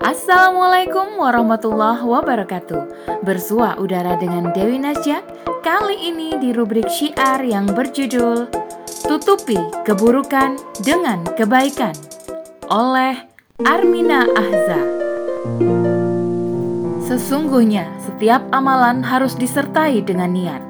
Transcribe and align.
Assalamualaikum 0.00 1.20
warahmatullahi 1.20 2.00
wabarakatuh. 2.00 2.82
Bersua 3.20 3.76
udara 3.76 4.16
dengan 4.16 4.48
Dewi 4.50 4.80
Nasya 4.80 5.20
Kali 5.60 6.08
ini 6.08 6.40
di 6.40 6.56
rubrik 6.56 6.88
syiar 6.88 7.44
yang 7.44 7.68
berjudul 7.68 8.48
Tutupi 9.04 9.60
keburukan 9.84 10.56
dengan 10.80 11.20
kebaikan 11.36 11.92
Oleh 12.72 13.28
Armina 13.60 14.24
Ahza. 14.34 14.80
Sesungguhnya 17.04 17.92
setiap 18.00 18.40
amalan 18.56 19.04
harus 19.04 19.36
disertai 19.36 20.00
dengan 20.00 20.32
niat. 20.32 20.62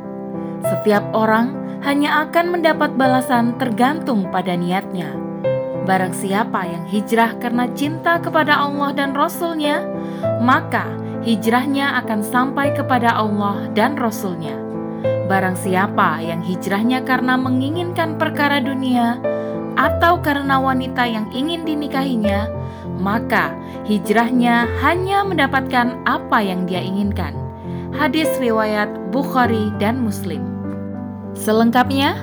Setiap 0.66 1.06
orang 1.14 1.54
hanya 1.86 2.26
akan 2.26 2.58
mendapat 2.58 2.98
balasan 2.98 3.54
tergantung 3.62 4.26
pada 4.28 4.58
niatnya 4.58 5.29
Barang 5.90 6.14
siapa 6.14 6.70
yang 6.70 6.86
hijrah 6.86 7.34
karena 7.42 7.66
cinta 7.74 8.22
kepada 8.22 8.62
Allah 8.62 8.94
dan 8.94 9.10
Rasul-Nya, 9.10 9.82
maka 10.38 10.86
hijrahnya 11.26 11.98
akan 11.98 12.22
sampai 12.22 12.70
kepada 12.78 13.10
Allah 13.10 13.66
dan 13.74 13.98
Rasul-Nya. 13.98 14.54
Barang 15.26 15.58
siapa 15.58 16.22
yang 16.22 16.46
hijrahnya 16.46 17.02
karena 17.02 17.34
menginginkan 17.34 18.14
perkara 18.22 18.62
dunia 18.62 19.18
atau 19.74 20.22
karena 20.22 20.62
wanita 20.62 21.10
yang 21.10 21.26
ingin 21.34 21.66
dinikahinya, 21.66 22.46
maka 23.02 23.50
hijrahnya 23.82 24.70
hanya 24.86 25.26
mendapatkan 25.26 25.98
apa 26.06 26.38
yang 26.38 26.70
dia 26.70 26.86
inginkan. 26.86 27.34
Hadis 27.98 28.30
riwayat 28.38 29.10
Bukhari 29.10 29.74
dan 29.82 29.98
Muslim. 29.98 30.46
Selengkapnya, 31.34 32.14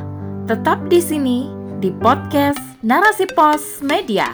tetap 0.48 0.88
di 0.88 1.04
sini 1.04 1.57
di 1.77 1.94
podcast 1.94 2.58
Narasi 2.81 3.30
Pos 3.30 3.85
Media. 3.85 4.26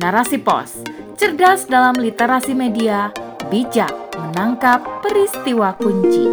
Narasi 0.00 0.40
Pos, 0.40 0.80
cerdas 1.12 1.68
dalam 1.68 1.92
literasi 2.00 2.56
media, 2.56 3.12
bijak 3.52 3.92
menangkap 4.16 4.80
peristiwa 5.04 5.76
kunci. 5.76 6.24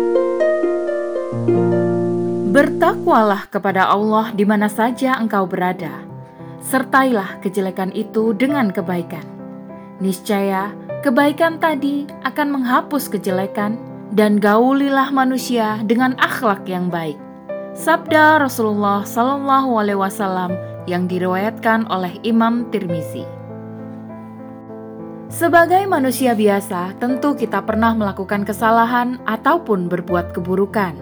Bertakwalah 2.48 3.52
kepada 3.52 3.92
Allah 3.92 4.32
di 4.32 4.48
mana 4.48 4.72
saja 4.72 5.20
engkau 5.20 5.44
berada. 5.44 5.92
Sertailah 6.64 7.44
kejelekan 7.44 7.92
itu 7.92 8.32
dengan 8.32 8.72
kebaikan. 8.72 9.28
Niscaya 10.00 10.72
kebaikan 11.04 11.60
tadi 11.60 12.08
akan 12.24 12.56
menghapus 12.56 13.12
kejelekan 13.12 13.76
dan 14.16 14.40
gaulilah 14.40 15.12
manusia 15.12 15.84
dengan 15.84 16.16
akhlak 16.16 16.64
yang 16.72 16.88
baik. 16.88 17.27
Sabda 17.78 18.42
Rasulullah 18.42 19.06
Sallallahu 19.06 19.78
Alaihi 19.78 20.02
Wasallam 20.02 20.50
yang 20.90 21.06
diriwayatkan 21.06 21.86
oleh 21.94 22.10
Imam 22.26 22.66
Tirmizi. 22.74 23.22
Sebagai 25.30 25.86
manusia 25.86 26.34
biasa, 26.34 26.98
tentu 26.98 27.38
kita 27.38 27.62
pernah 27.62 27.94
melakukan 27.94 28.50
kesalahan 28.50 29.22
ataupun 29.30 29.94
berbuat 29.94 30.34
keburukan. 30.34 30.98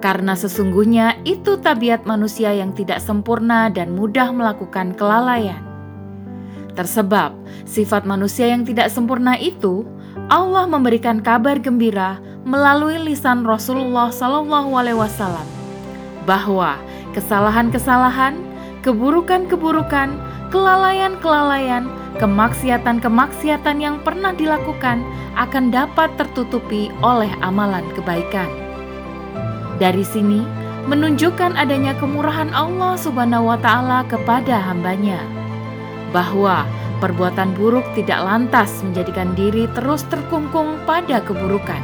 Karena 0.00 0.32
sesungguhnya 0.32 1.20
itu 1.28 1.60
tabiat 1.60 2.08
manusia 2.08 2.56
yang 2.56 2.72
tidak 2.72 3.04
sempurna 3.04 3.68
dan 3.68 3.92
mudah 3.92 4.32
melakukan 4.32 4.96
kelalaian. 4.96 5.60
Tersebab 6.72 7.36
sifat 7.68 8.08
manusia 8.08 8.48
yang 8.48 8.64
tidak 8.64 8.88
sempurna 8.88 9.36
itu, 9.36 9.84
Allah 10.32 10.64
memberikan 10.64 11.20
kabar 11.20 11.60
gembira 11.60 12.24
melalui 12.48 12.96
lisan 13.04 13.44
Rasulullah 13.44 14.08
SAW 14.08 15.53
bahwa 16.24 16.80
kesalahan-kesalahan 17.12 18.36
keburukan-keburukan, 18.84 20.12
kelalaian-kelalaian, 20.52 21.88
kemaksiatan-kemaksiatan 22.20 23.80
yang 23.80 23.96
pernah 24.04 24.36
dilakukan 24.36 25.00
akan 25.40 25.72
dapat 25.72 26.12
tertutupi 26.20 26.92
oleh 27.00 27.32
amalan 27.40 27.82
kebaikan. 27.96 28.46
Dari 29.80 30.04
sini 30.04 30.44
menunjukkan 30.86 31.56
adanya 31.56 31.96
kemurahan 31.96 32.52
Allah 32.52 32.94
Subhanahu 33.00 33.50
wa 33.50 33.58
taala 33.58 34.04
kepada 34.06 34.60
hambanya 34.60 35.18
bahwa 36.12 36.68
perbuatan 37.02 37.56
buruk 37.58 37.82
tidak 37.98 38.20
lantas 38.22 38.84
menjadikan 38.84 39.32
diri 39.34 39.66
terus 39.74 40.06
terkungkung 40.06 40.78
pada 40.86 41.24
keburukan 41.24 41.80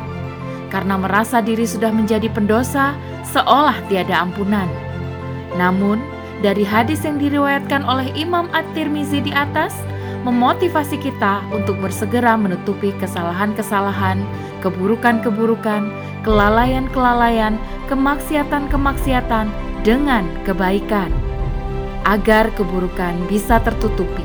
karena 0.71 0.95
merasa 0.95 1.43
diri 1.43 1.67
sudah 1.67 1.91
menjadi 1.91 2.31
pendosa 2.31 2.95
seolah 3.27 3.77
tiada 3.89 4.25
ampunan. 4.25 4.69
Namun, 5.59 6.01
dari 6.41 6.65
hadis 6.65 7.05
yang 7.05 7.21
diriwayatkan 7.21 7.85
oleh 7.85 8.09
Imam 8.17 8.49
At-Tirmizi 8.57 9.21
di 9.21 9.33
atas 9.35 9.77
memotivasi 10.25 11.01
kita 11.01 11.45
untuk 11.53 11.81
bersegera 11.81 12.37
menutupi 12.37 12.93
kesalahan-kesalahan, 13.01 14.21
keburukan-keburukan, 14.61 15.89
kelalaian-kelalaian, 16.25 17.57
kemaksiatan-kemaksiatan 17.89 19.49
dengan 19.81 20.29
kebaikan 20.45 21.09
agar 22.05 22.53
keburukan 22.57 23.17
bisa 23.29 23.61
tertutupi. 23.61 24.25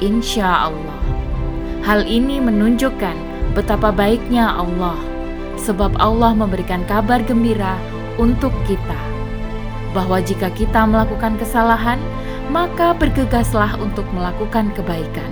Insya 0.00 0.68
Allah. 0.68 0.98
Hal 1.82 2.06
ini 2.06 2.38
menunjukkan 2.38 3.14
betapa 3.54 3.90
baiknya 3.92 4.48
Allah, 4.54 4.98
sebab 5.60 5.94
Allah 5.98 6.34
memberikan 6.34 6.82
kabar 6.86 7.22
gembira 7.22 7.78
untuk 8.16 8.52
kita 8.68 9.00
bahwa 9.92 10.24
jika 10.24 10.48
kita 10.52 10.88
melakukan 10.88 11.36
kesalahan, 11.36 12.00
maka 12.48 12.96
bergegaslah 12.96 13.76
untuk 13.80 14.08
melakukan 14.16 14.72
kebaikan, 14.72 15.28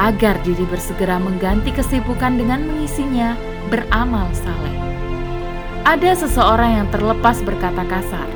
agar 0.00 0.36
diri 0.42 0.64
bersegera 0.68 1.20
mengganti 1.20 1.70
kesibukan 1.72 2.40
dengan 2.40 2.64
mengisinya 2.64 3.36
beramal 3.68 4.26
saleh. 4.32 4.76
Ada 5.84 6.24
seseorang 6.24 6.84
yang 6.84 6.88
terlepas 6.92 7.40
berkata 7.44 7.84
kasar, 7.88 8.28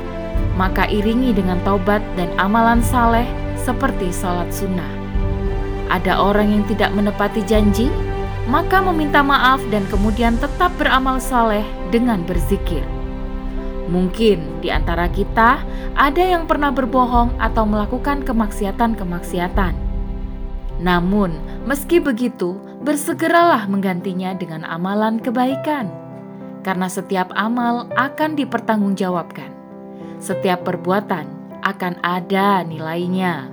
maka 0.57 0.85
iringi 0.89 1.33
dengan 1.33 1.61
taubat 1.65 2.01
dan 2.17 2.29
amalan 2.37 2.81
saleh 2.81 3.25
seperti 3.57 4.13
sholat 4.13 4.49
sunnah. 4.53 4.89
Ada 5.89 6.17
orang 6.17 6.53
yang 6.53 6.63
tidak 6.65 6.93
menepati 6.97 7.45
janji, 7.45 7.89
maka 8.49 8.81
meminta 8.81 9.21
maaf 9.21 9.61
dan 9.69 9.85
kemudian 9.89 10.37
tetap 10.37 10.73
beramal 10.77 11.21
saleh 11.21 11.65
dengan 11.93 12.25
berzikir. 12.25 12.94
Mungkin 13.85 14.65
di 14.65 14.73
antara 14.73 15.05
kita 15.09 15.61
ada 15.93 16.23
yang 16.23 16.49
pernah 16.49 16.73
berbohong 16.73 17.37
atau 17.37 17.69
melakukan 17.69 18.25
kemaksiatan-kemaksiatan. 18.25 19.77
Namun, 20.81 21.37
meski 21.63 22.01
begitu, 22.01 22.57
bersegeralah 22.83 23.69
menggantinya 23.69 24.35
dengan 24.35 24.65
amalan 24.67 25.21
kebaikan, 25.21 25.87
karena 26.65 26.89
setiap 26.91 27.31
amal 27.37 27.87
akan 27.95 28.35
dipertanggungjawabkan. 28.35 29.49
Setiap 30.19 30.65
perbuatan 30.67 31.25
akan 31.63 31.93
ada 32.03 32.65
nilainya. 32.65 33.49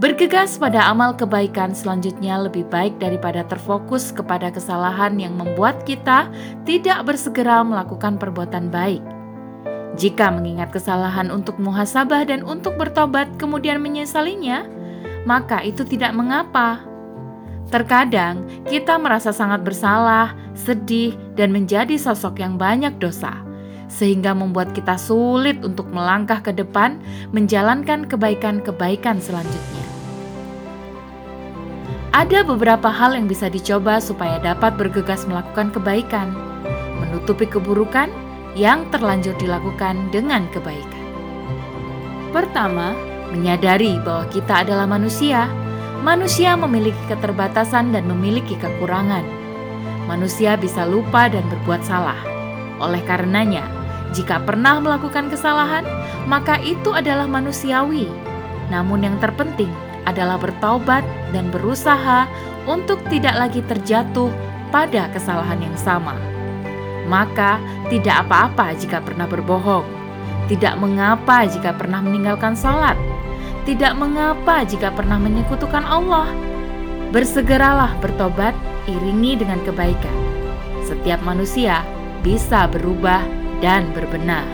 Bergegas 0.00 0.56
pada 0.56 0.88
amal 0.88 1.12
kebaikan 1.12 1.76
selanjutnya 1.76 2.40
lebih 2.40 2.64
baik 2.72 2.96
daripada 2.96 3.44
terfokus 3.44 4.08
kepada 4.16 4.48
kesalahan 4.48 5.12
yang 5.20 5.36
membuat 5.36 5.84
kita 5.84 6.32
tidak 6.64 7.04
bersegera 7.04 7.60
melakukan 7.60 8.16
perbuatan 8.16 8.72
baik. 8.72 9.19
Jika 9.98 10.30
mengingat 10.30 10.70
kesalahan 10.70 11.34
untuk 11.34 11.58
muhasabah 11.58 12.22
dan 12.28 12.46
untuk 12.46 12.78
bertobat 12.78 13.26
kemudian 13.40 13.82
menyesalinya, 13.82 14.68
maka 15.26 15.60
itu 15.66 15.82
tidak 15.82 16.14
mengapa. 16.14 16.82
Terkadang 17.70 18.46
kita 18.66 18.98
merasa 18.98 19.30
sangat 19.30 19.62
bersalah, 19.62 20.34
sedih, 20.58 21.14
dan 21.38 21.54
menjadi 21.54 21.94
sosok 21.94 22.42
yang 22.42 22.58
banyak 22.58 22.98
dosa, 22.98 23.42
sehingga 23.86 24.34
membuat 24.34 24.74
kita 24.74 24.98
sulit 24.98 25.62
untuk 25.62 25.86
melangkah 25.90 26.42
ke 26.42 26.50
depan 26.50 26.98
menjalankan 27.30 28.06
kebaikan-kebaikan 28.06 29.22
selanjutnya. 29.22 29.86
Ada 32.10 32.42
beberapa 32.42 32.90
hal 32.90 33.14
yang 33.14 33.30
bisa 33.30 33.46
dicoba 33.46 34.02
supaya 34.02 34.42
dapat 34.42 34.74
bergegas 34.74 35.30
melakukan 35.30 35.70
kebaikan, 35.70 36.34
menutupi 36.98 37.46
keburukan, 37.46 38.10
yang 38.58 38.86
terlanjur 38.90 39.34
dilakukan 39.38 40.10
dengan 40.10 40.46
kebaikan. 40.50 41.04
Pertama, 42.30 42.94
menyadari 43.34 43.98
bahwa 44.02 44.26
kita 44.30 44.66
adalah 44.66 44.86
manusia. 44.86 45.50
Manusia 46.00 46.56
memiliki 46.56 46.98
keterbatasan 47.12 47.92
dan 47.92 48.08
memiliki 48.08 48.56
kekurangan. 48.56 49.26
Manusia 50.08 50.56
bisa 50.56 50.88
lupa 50.88 51.28
dan 51.28 51.44
berbuat 51.46 51.84
salah. 51.84 52.16
Oleh 52.80 53.04
karenanya, 53.04 53.66
jika 54.16 54.40
pernah 54.42 54.80
melakukan 54.80 55.28
kesalahan, 55.28 55.84
maka 56.24 56.56
itu 56.64 56.90
adalah 56.96 57.28
manusiawi. 57.28 58.08
Namun, 58.72 59.04
yang 59.04 59.16
terpenting 59.20 59.70
adalah 60.08 60.40
bertaubat 60.40 61.04
dan 61.36 61.52
berusaha 61.52 62.24
untuk 62.64 62.98
tidak 63.12 63.36
lagi 63.36 63.60
terjatuh 63.68 64.32
pada 64.72 65.10
kesalahan 65.12 65.60
yang 65.60 65.76
sama. 65.76 66.29
Maka 67.10 67.58
tidak 67.90 68.22
apa-apa 68.26 68.78
jika 68.78 69.02
pernah 69.02 69.26
berbohong. 69.26 69.82
Tidak 70.46 70.78
mengapa 70.78 71.42
jika 71.50 71.74
pernah 71.74 71.98
meninggalkan 71.98 72.54
salat. 72.54 72.94
Tidak 73.66 73.98
mengapa 73.98 74.62
jika 74.62 74.94
pernah 74.94 75.18
menyekutukan 75.18 75.82
Allah. 75.82 76.30
Bersegeralah 77.10 77.98
bertobat, 77.98 78.54
iringi 78.86 79.34
dengan 79.42 79.58
kebaikan. 79.66 80.14
Setiap 80.86 81.18
manusia 81.26 81.82
bisa 82.22 82.70
berubah 82.70 83.22
dan 83.58 83.90
berbenah. 83.90 84.46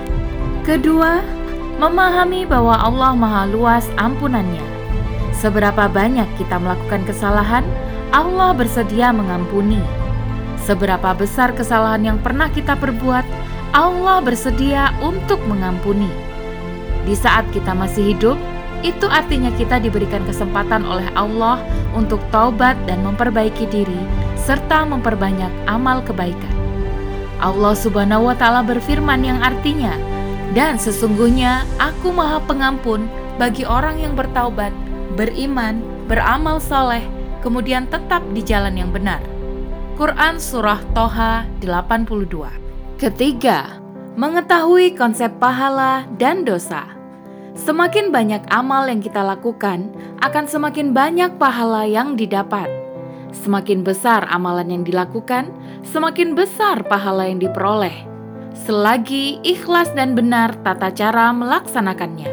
Kedua, 0.64 1.20
memahami 1.76 2.48
bahwa 2.48 2.80
Allah 2.80 3.12
Maha 3.12 3.42
Luas 3.52 3.84
ampunannya. 4.00 4.64
Seberapa 5.36 5.86
banyak 5.92 6.26
kita 6.40 6.56
melakukan 6.56 7.04
kesalahan, 7.04 7.64
Allah 8.10 8.56
bersedia 8.56 9.12
mengampuni. 9.12 10.05
Seberapa 10.66 11.14
besar 11.14 11.54
kesalahan 11.54 12.02
yang 12.02 12.18
pernah 12.18 12.50
kita 12.50 12.74
perbuat, 12.74 13.22
Allah 13.70 14.18
bersedia 14.18 14.90
untuk 14.98 15.38
mengampuni. 15.46 16.10
Di 17.06 17.14
saat 17.14 17.46
kita 17.54 17.70
masih 17.70 18.18
hidup, 18.18 18.34
itu 18.82 19.06
artinya 19.06 19.54
kita 19.54 19.78
diberikan 19.78 20.26
kesempatan 20.26 20.82
oleh 20.82 21.06
Allah 21.14 21.62
untuk 21.94 22.18
taubat 22.34 22.74
dan 22.90 23.06
memperbaiki 23.06 23.70
diri, 23.70 24.00
serta 24.34 24.82
memperbanyak 24.82 25.54
amal 25.70 26.02
kebaikan. 26.02 26.54
Allah 27.38 27.78
Subhanahu 27.78 28.26
wa 28.26 28.34
Ta'ala 28.34 28.66
berfirman 28.66 29.22
yang 29.22 29.38
artinya, 29.46 29.94
"Dan 30.50 30.82
sesungguhnya 30.82 31.62
Aku 31.78 32.10
Maha 32.10 32.42
Pengampun 32.42 33.06
bagi 33.38 33.62
orang 33.62 34.02
yang 34.02 34.18
bertaubat, 34.18 34.74
beriman, 35.14 35.78
beramal 36.10 36.58
soleh, 36.58 37.06
kemudian 37.38 37.86
tetap 37.86 38.26
di 38.34 38.42
jalan 38.42 38.74
yang 38.74 38.90
benar." 38.90 39.35
Quran 39.96 40.36
Surah 40.36 40.84
Toha 40.92 41.48
82 41.64 43.00
Ketiga, 43.00 43.80
mengetahui 44.20 44.92
konsep 44.92 45.32
pahala 45.40 46.04
dan 46.20 46.44
dosa. 46.44 46.84
Semakin 47.56 48.12
banyak 48.12 48.44
amal 48.52 48.92
yang 48.92 49.00
kita 49.00 49.24
lakukan, 49.24 49.88
akan 50.20 50.44
semakin 50.44 50.92
banyak 50.92 51.40
pahala 51.40 51.88
yang 51.88 52.12
didapat. 52.12 52.68
Semakin 53.32 53.80
besar 53.80 54.28
amalan 54.28 54.68
yang 54.68 54.84
dilakukan, 54.84 55.48
semakin 55.80 56.36
besar 56.36 56.84
pahala 56.84 57.32
yang 57.32 57.40
diperoleh. 57.40 58.04
Selagi 58.52 59.40
ikhlas 59.48 59.96
dan 59.96 60.12
benar 60.12 60.60
tata 60.60 60.92
cara 60.92 61.32
melaksanakannya. 61.32 62.28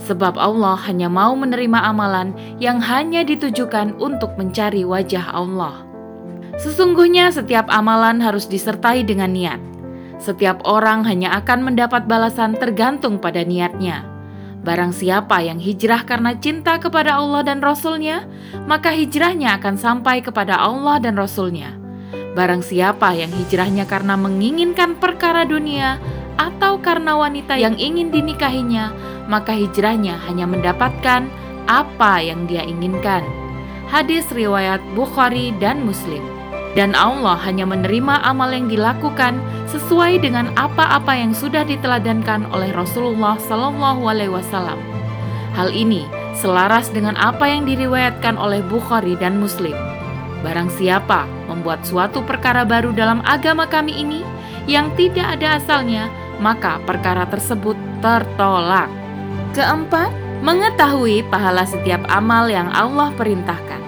Sebab 0.00 0.40
Allah 0.40 0.80
hanya 0.88 1.12
mau 1.12 1.36
menerima 1.36 1.84
amalan 1.84 2.32
yang 2.56 2.80
hanya 2.80 3.28
ditujukan 3.28 3.92
untuk 4.00 4.40
mencari 4.40 4.88
wajah 4.88 5.28
Allah. 5.36 5.93
Sesungguhnya 6.54 7.34
setiap 7.34 7.66
amalan 7.66 8.22
harus 8.22 8.46
disertai 8.46 9.02
dengan 9.02 9.34
niat. 9.34 9.58
Setiap 10.22 10.62
orang 10.64 11.02
hanya 11.02 11.34
akan 11.42 11.66
mendapat 11.66 12.06
balasan 12.06 12.54
tergantung 12.54 13.18
pada 13.18 13.42
niatnya. 13.42 14.06
Barang 14.64 14.96
siapa 14.96 15.44
yang 15.44 15.60
hijrah 15.60 16.08
karena 16.08 16.32
cinta 16.40 16.80
kepada 16.80 17.20
Allah 17.20 17.44
dan 17.44 17.60
Rasul-Nya, 17.60 18.24
maka 18.64 18.96
hijrahnya 18.96 19.60
akan 19.60 19.76
sampai 19.76 20.24
kepada 20.24 20.56
Allah 20.56 20.96
dan 21.02 21.20
Rasul-Nya. 21.20 21.76
Barang 22.32 22.64
siapa 22.64 23.12
yang 23.12 23.28
hijrahnya 23.28 23.84
karena 23.84 24.16
menginginkan 24.16 24.96
perkara 24.96 25.44
dunia 25.44 26.00
atau 26.40 26.80
karena 26.80 27.18
wanita 27.18 27.60
yang 27.60 27.76
ingin 27.76 28.08
dinikahinya, 28.08 28.94
maka 29.28 29.52
hijrahnya 29.52 30.16
hanya 30.30 30.48
mendapatkan 30.48 31.28
apa 31.68 32.12
yang 32.24 32.48
dia 32.48 32.64
inginkan. 32.64 33.20
Hadis 33.92 34.24
riwayat 34.32 34.80
Bukhari 34.96 35.52
dan 35.60 35.84
Muslim 35.84 36.43
dan 36.74 36.92
Allah 36.98 37.38
hanya 37.46 37.64
menerima 37.64 38.22
amal 38.26 38.50
yang 38.50 38.66
dilakukan 38.66 39.38
sesuai 39.70 40.18
dengan 40.22 40.50
apa-apa 40.58 41.14
yang 41.14 41.30
sudah 41.30 41.62
diteladankan 41.62 42.50
oleh 42.50 42.74
Rasulullah 42.74 43.38
Wasallam. 43.38 44.78
Hal 45.54 45.70
ini 45.70 46.02
selaras 46.34 46.90
dengan 46.90 47.14
apa 47.14 47.46
yang 47.46 47.62
diriwayatkan 47.62 48.34
oleh 48.34 48.58
Bukhari 48.66 49.14
dan 49.14 49.38
Muslim. 49.38 49.74
Barang 50.42 50.68
siapa 50.74 51.30
membuat 51.46 51.86
suatu 51.86 52.20
perkara 52.26 52.66
baru 52.66 52.90
dalam 52.90 53.22
agama 53.22 53.64
kami 53.70 53.94
ini 53.94 54.20
yang 54.66 54.90
tidak 54.98 55.38
ada 55.38 55.62
asalnya, 55.62 56.10
maka 56.42 56.82
perkara 56.82 57.24
tersebut 57.30 57.78
tertolak. 58.02 58.90
Keempat, 59.54 60.10
mengetahui 60.42 61.22
pahala 61.30 61.62
setiap 61.62 62.02
amal 62.10 62.50
yang 62.50 62.66
Allah 62.74 63.14
perintahkan. 63.14 63.83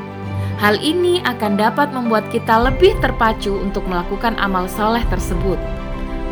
Hal 0.56 0.81
ini 0.81 1.20
akan 1.20 1.61
dapat 1.61 1.93
membuat 1.93 2.32
kita 2.32 2.56
lebih 2.56 2.97
terpacu 3.05 3.61
untuk 3.61 3.85
melakukan 3.85 4.41
amal 4.41 4.64
soleh 4.64 5.05
tersebut. 5.12 5.61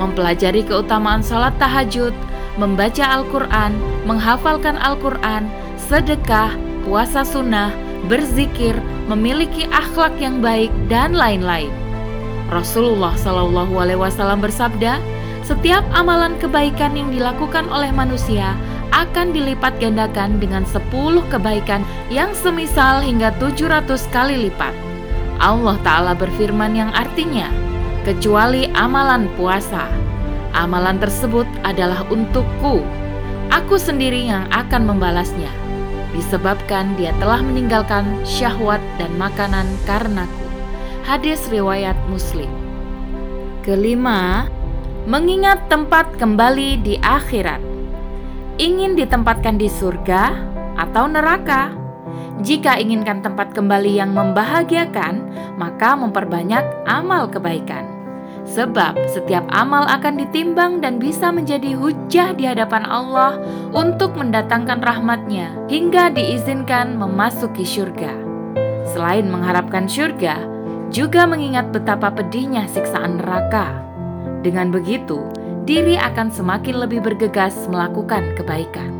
Mempelajari 0.00 0.64
keutamaan 0.64 1.20
sholat 1.20 1.52
tahajud, 1.60 2.16
membaca 2.56 3.04
Al-Quran, 3.04 3.76
menghafalkan 4.08 4.80
Al-Quran, 4.80 5.44
sedekah, 5.76 6.56
puasa 6.88 7.20
sunnah, 7.20 7.68
berzikir, 8.08 8.72
memiliki 9.12 9.68
akhlak 9.68 10.16
yang 10.16 10.40
baik, 10.40 10.72
dan 10.88 11.12
lain-lain. 11.12 11.68
Rasulullah 12.48 13.12
Shallallahu 13.20 13.76
Alaihi 13.76 14.00
Wasallam 14.00 14.40
bersabda, 14.40 15.00
setiap 15.44 15.84
amalan 15.92 16.32
kebaikan 16.40 16.96
yang 16.96 17.12
dilakukan 17.12 17.68
oleh 17.68 17.92
manusia 17.92 18.56
akan 18.94 19.34
dilipat 19.34 19.82
gandakan 19.82 20.38
dengan 20.38 20.62
10 20.62 20.86
kebaikan 21.26 21.82
yang 22.14 22.30
semisal 22.30 23.02
hingga 23.02 23.34
700 23.42 23.90
kali 24.14 24.46
lipat. 24.48 24.70
Allah 25.42 25.74
Ta'ala 25.82 26.14
berfirman 26.14 26.78
yang 26.78 26.94
artinya, 26.94 27.50
kecuali 28.06 28.70
amalan 28.78 29.26
puasa. 29.34 29.90
Amalan 30.54 31.02
tersebut 31.02 31.50
adalah 31.66 32.06
untukku. 32.06 32.86
Aku 33.50 33.74
sendiri 33.74 34.30
yang 34.30 34.46
akan 34.54 34.86
membalasnya. 34.86 35.50
Disebabkan 36.14 36.94
dia 36.94 37.10
telah 37.18 37.42
meninggalkan 37.42 38.06
syahwat 38.22 38.78
dan 39.02 39.10
makanan 39.18 39.66
karenaku. 39.82 40.46
Hadis 41.02 41.42
riwayat 41.50 41.98
Muslim. 42.06 42.48
Kelima, 43.66 44.46
mengingat 45.10 45.66
tempat 45.66 46.14
kembali 46.14 46.78
di 46.86 46.94
akhirat 47.02 47.73
ingin 48.58 48.94
ditempatkan 48.94 49.58
di 49.58 49.66
surga 49.66 50.30
atau 50.78 51.10
neraka. 51.10 51.74
Jika 52.42 52.76
inginkan 52.78 53.22
tempat 53.22 53.54
kembali 53.54 53.98
yang 53.98 54.12
membahagiakan, 54.12 55.22
maka 55.56 55.94
memperbanyak 55.94 56.62
amal 56.84 57.30
kebaikan. 57.30 57.86
Sebab 58.44 59.00
setiap 59.08 59.48
amal 59.48 59.88
akan 59.88 60.20
ditimbang 60.20 60.84
dan 60.84 61.00
bisa 61.00 61.32
menjadi 61.32 61.72
hujah 61.72 62.36
di 62.36 62.44
hadapan 62.44 62.84
Allah 62.84 63.40
untuk 63.72 64.12
mendatangkan 64.20 64.84
rahmatnya 64.84 65.48
hingga 65.72 66.12
diizinkan 66.12 66.92
memasuki 67.00 67.64
surga. 67.64 68.12
Selain 68.92 69.24
mengharapkan 69.24 69.88
surga, 69.88 70.36
juga 70.92 71.24
mengingat 71.24 71.72
betapa 71.72 72.12
pedihnya 72.12 72.68
siksaan 72.68 73.16
neraka. 73.16 73.80
Dengan 74.44 74.68
begitu, 74.68 75.24
diri 75.64 75.96
akan 75.96 76.28
semakin 76.28 76.76
lebih 76.84 77.00
bergegas 77.00 77.56
melakukan 77.72 78.36
kebaikan. 78.36 78.92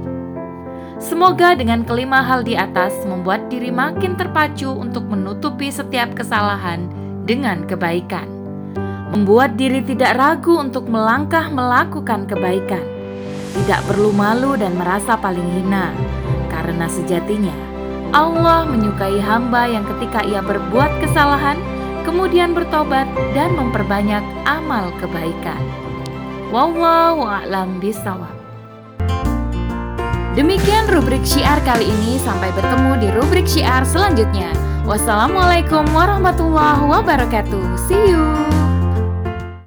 Semoga 0.97 1.52
dengan 1.52 1.85
kelima 1.85 2.25
hal 2.25 2.40
di 2.40 2.56
atas 2.56 3.04
membuat 3.04 3.52
diri 3.52 3.68
makin 3.68 4.16
terpacu 4.16 4.73
untuk 4.73 5.04
menutupi 5.04 5.68
setiap 5.68 6.16
kesalahan 6.16 6.88
dengan 7.28 7.68
kebaikan. 7.68 8.25
Membuat 9.12 9.61
diri 9.61 9.85
tidak 9.85 10.16
ragu 10.16 10.56
untuk 10.56 10.88
melangkah 10.88 11.52
melakukan 11.52 12.25
kebaikan. 12.25 12.83
Tidak 13.54 13.80
perlu 13.87 14.11
malu 14.11 14.56
dan 14.59 14.75
merasa 14.75 15.14
paling 15.14 15.47
hina, 15.61 15.94
karena 16.50 16.90
sejatinya 16.90 17.54
Allah 18.11 18.66
menyukai 18.66 19.21
hamba 19.23 19.66
yang 19.71 19.87
ketika 19.87 20.23
ia 20.26 20.42
berbuat 20.42 21.02
kesalahan, 21.04 21.59
kemudian 22.02 22.56
bertobat 22.56 23.06
dan 23.37 23.54
memperbanyak 23.54 24.23
amal 24.47 24.90
kebaikan. 24.99 25.85
Wallahu 26.54 27.26
a'lam 27.26 27.82
bisawab. 27.82 28.30
Demikian 30.38 30.87
rubrik 30.87 31.26
syiar 31.26 31.58
kali 31.66 31.90
ini, 31.90 32.14
sampai 32.23 32.54
bertemu 32.54 32.94
di 33.02 33.08
rubrik 33.11 33.42
syiar 33.42 33.82
selanjutnya. 33.82 34.54
Wassalamualaikum 34.87 35.82
warahmatullahi 35.90 36.87
wabarakatuh. 36.87 37.75
See 37.90 37.99
you. 38.06 38.23